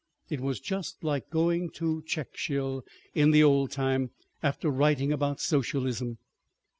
[0.31, 2.81] It was just like going to Checkshill
[3.13, 4.09] in the old time,
[4.41, 6.17] after writing about socialism.